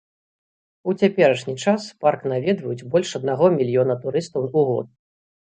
У 0.91 0.93
цяперашні 1.01 1.53
час 1.65 1.81
парк 2.05 2.25
наведваюць 2.33 2.87
больш 2.97 3.09
аднаго 3.21 3.53
мільёна 3.59 3.99
турыстаў 4.07 4.49
у 4.59 4.69
год. 4.73 4.87